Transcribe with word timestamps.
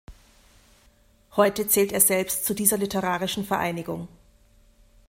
Heute 1.35 1.67
zählt 1.67 1.91
er 1.91 2.01
selbst 2.01 2.43
zu 2.47 2.55
dieser 2.55 2.75
literarischen 2.75 3.45
Vereinigung. 3.45 4.07